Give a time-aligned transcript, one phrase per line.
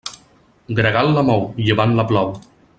[0.79, 2.37] Gregal la mou, llevant la plou.